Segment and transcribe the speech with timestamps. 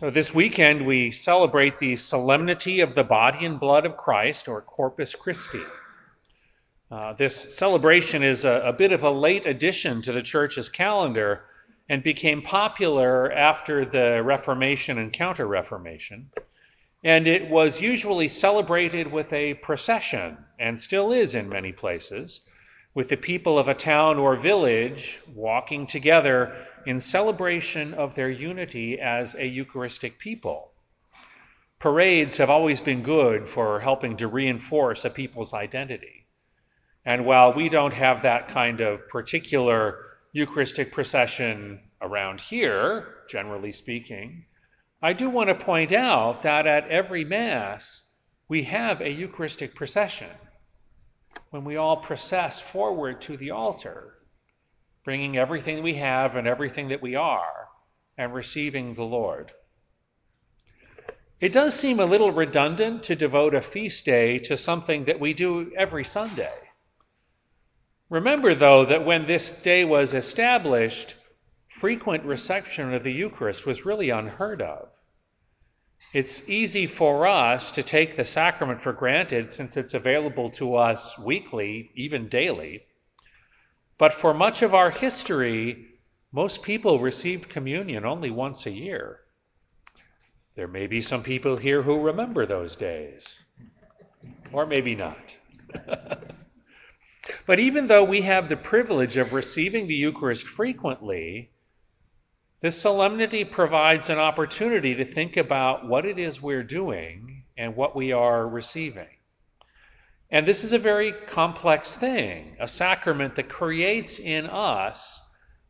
[0.00, 4.62] So, this weekend we celebrate the solemnity of the body and blood of Christ, or
[4.62, 5.60] Corpus Christi.
[6.90, 11.42] Uh, this celebration is a, a bit of a late addition to the church's calendar
[11.90, 16.30] and became popular after the Reformation and Counter Reformation.
[17.04, 22.40] And it was usually celebrated with a procession, and still is in many places,
[22.94, 28.98] with the people of a town or village walking together in celebration of their unity
[28.98, 30.72] as a Eucharistic people.
[31.78, 36.26] Parades have always been good for helping to reinforce a people's identity.
[37.04, 44.44] And while we don't have that kind of particular Eucharistic procession around here, generally speaking,
[45.00, 48.02] I do want to point out that at every Mass
[48.48, 50.28] we have a Eucharistic procession
[51.50, 54.14] when we all process forward to the altar
[55.04, 57.68] bringing everything we have and everything that we are
[58.18, 59.50] and receiving the Lord.
[61.40, 65.32] It does seem a little redundant to devote a feast day to something that we
[65.32, 66.52] do every Sunday.
[68.10, 71.14] Remember, though, that when this day was established,
[71.68, 74.90] frequent reception of the Eucharist was really unheard of.
[76.12, 81.16] It's easy for us to take the sacrament for granted since it's available to us
[81.18, 82.82] weekly, even daily.
[83.96, 85.86] But for much of our history,
[86.32, 89.20] most people received communion only once a year.
[90.56, 93.38] There may be some people here who remember those days,
[94.52, 95.36] or maybe not.
[97.46, 101.50] but even though we have the privilege of receiving the Eucharist frequently,
[102.60, 107.96] this solemnity provides an opportunity to think about what it is we're doing and what
[107.96, 109.08] we are receiving.
[110.30, 115.22] And this is a very complex thing, a sacrament that creates in us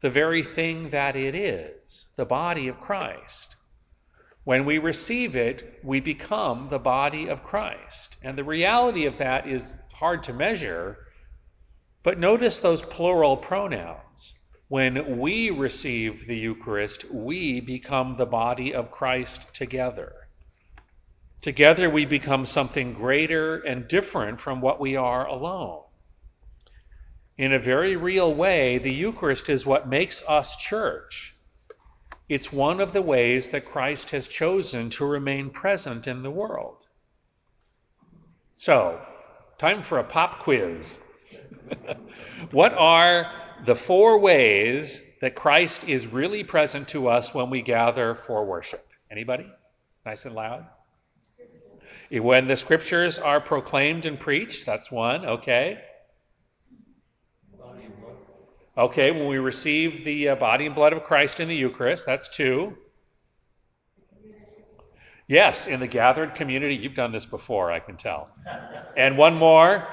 [0.00, 3.56] the very thing that it is, the body of Christ.
[4.44, 8.16] When we receive it, we become the body of Christ.
[8.22, 10.98] And the reality of that is hard to measure,
[12.04, 14.34] but notice those plural pronouns.
[14.68, 20.12] When we receive the Eucharist, we become the body of Christ together.
[21.40, 25.84] Together we become something greater and different from what we are alone.
[27.38, 31.36] In a very real way, the Eucharist is what makes us church.
[32.28, 36.84] It's one of the ways that Christ has chosen to remain present in the world.
[38.56, 39.00] So,
[39.58, 40.98] time for a pop quiz.
[42.50, 43.30] what are
[43.64, 48.86] the four ways that Christ is really present to us when we gather for worship?
[49.10, 49.46] Anybody?
[50.04, 50.66] Nice and loud.
[52.10, 55.80] When the scriptures are proclaimed and preached, that's one, okay.
[58.78, 62.28] Okay, when we receive the uh, body and blood of Christ in the Eucharist, that's
[62.28, 62.76] two.
[65.26, 68.28] Yes, in the gathered community, you've done this before, I can tell.
[68.96, 69.88] And one more.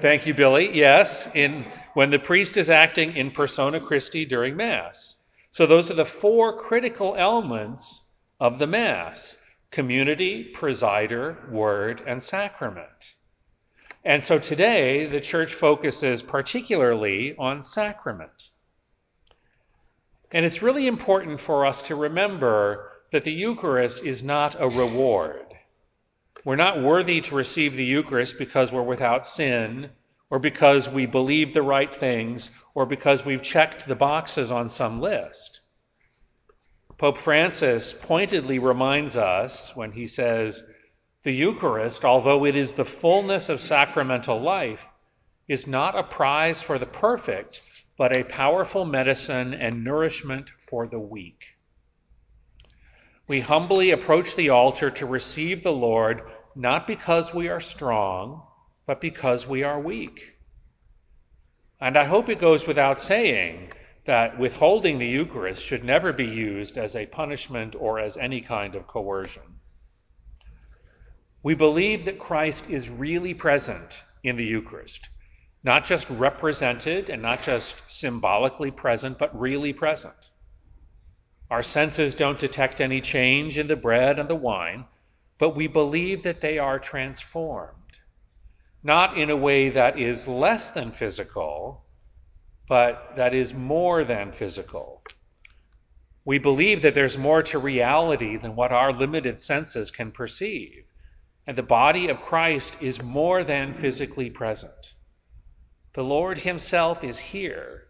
[0.00, 0.76] Thank you, Billy.
[0.76, 5.16] Yes, in when the priest is acting in persona Christi during Mass.
[5.50, 9.36] So those are the four critical elements of the Mass
[9.70, 13.14] community, presider, word, and sacrament.
[14.04, 18.48] And so today, the church focuses particularly on sacrament.
[20.30, 25.47] And it's really important for us to remember that the Eucharist is not a reward.
[26.48, 29.90] We're not worthy to receive the Eucharist because we're without sin,
[30.30, 34.98] or because we believe the right things, or because we've checked the boxes on some
[34.98, 35.60] list.
[36.96, 40.62] Pope Francis pointedly reminds us when he says,
[41.22, 44.86] the Eucharist, although it is the fullness of sacramental life,
[45.48, 47.60] is not a prize for the perfect,
[47.98, 51.44] but a powerful medicine and nourishment for the weak.
[53.26, 56.22] We humbly approach the altar to receive the Lord
[56.54, 58.42] not because we are strong,
[58.86, 60.34] but because we are weak.
[61.80, 63.72] And I hope it goes without saying
[64.06, 68.74] that withholding the Eucharist should never be used as a punishment or as any kind
[68.74, 69.60] of coercion.
[71.42, 75.08] We believe that Christ is really present in the Eucharist,
[75.62, 80.30] not just represented and not just symbolically present, but really present.
[81.50, 84.86] Our senses don't detect any change in the bread and the wine,
[85.38, 87.98] but we believe that they are transformed,
[88.82, 91.84] not in a way that is less than physical,
[92.68, 95.02] but that is more than physical.
[96.24, 100.84] We believe that there's more to reality than what our limited senses can perceive.
[101.46, 104.92] And the body of Christ is more than physically present.
[105.94, 107.84] The Lord Himself is here.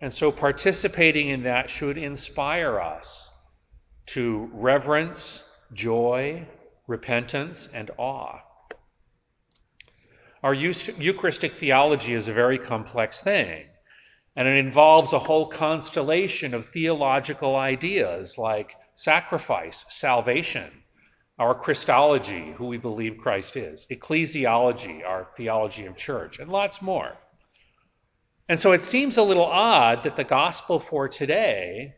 [0.00, 3.30] And so participating in that should inspire us
[4.06, 5.44] to reverence,
[5.74, 6.46] joy,
[6.90, 8.40] repentance, and awe.
[10.42, 13.66] Our Eucharistic theology is a very complex thing,
[14.36, 20.70] and it involves a whole constellation of theological ideas like sacrifice, salvation,
[21.38, 27.16] our Christology, who we believe Christ is, ecclesiology, our theology of church, and lots more.
[28.48, 31.94] And so it seems a little odd that the gospel for today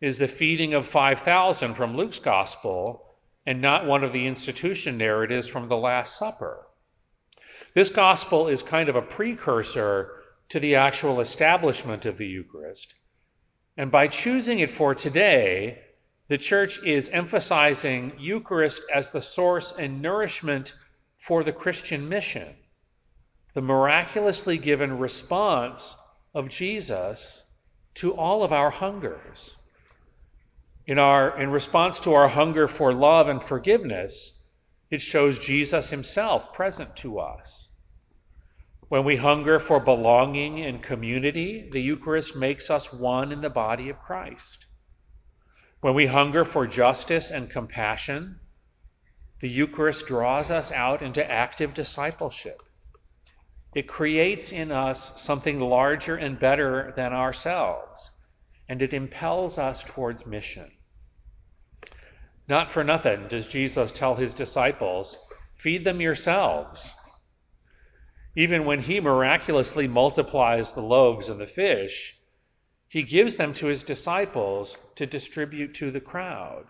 [0.00, 3.05] is the feeding of 5,000 from Luke's gospel
[3.46, 6.66] and not one of the institution narratives from the Last Supper.
[7.74, 12.94] This gospel is kind of a precursor to the actual establishment of the Eucharist.
[13.76, 15.82] And by choosing it for today,
[16.28, 20.74] the church is emphasizing Eucharist as the source and nourishment
[21.16, 22.56] for the Christian mission
[23.56, 25.96] the miraculously given response
[26.34, 27.42] of Jesus
[27.94, 29.55] to all of our hungers.
[30.86, 34.40] In, our, in response to our hunger for love and forgiveness,
[34.88, 37.68] it shows Jesus himself present to us.
[38.88, 43.88] When we hunger for belonging and community, the Eucharist makes us one in the body
[43.88, 44.64] of Christ.
[45.80, 48.38] When we hunger for justice and compassion,
[49.40, 52.62] the Eucharist draws us out into active discipleship.
[53.74, 58.12] It creates in us something larger and better than ourselves,
[58.68, 60.70] and it impels us towards mission.
[62.48, 65.18] Not for nothing does Jesus tell his disciples,
[65.54, 66.94] Feed them yourselves.
[68.36, 72.14] Even when he miraculously multiplies the loaves and the fish,
[72.88, 76.66] he gives them to his disciples to distribute to the crowd.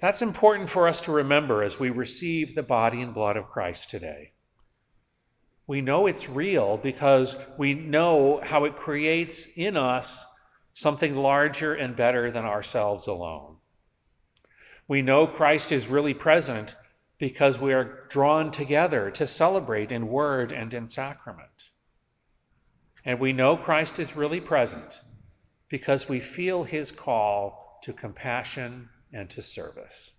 [0.00, 3.90] That's important for us to remember as we receive the body and blood of Christ
[3.90, 4.32] today.
[5.66, 10.24] We know it's real because we know how it creates in us
[10.76, 13.56] something larger and better than ourselves alone.
[14.86, 16.76] We know Christ is really present
[17.18, 21.48] because we are drawn together to celebrate in word and in sacrament.
[23.06, 25.00] And we know Christ is really present
[25.70, 30.10] because we feel his call to compassion and to service.